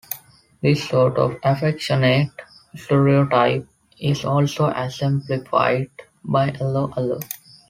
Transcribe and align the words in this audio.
This 0.63 0.83
sort 0.89 1.17
of 1.19 1.35
affectionate 1.43 2.31
stereotype 2.75 3.67
is 3.99 4.25
also 4.25 4.65
exemplified 4.69 5.91
by 6.23 6.49
'Allo 6.59 6.91
'Allo! 6.97 7.19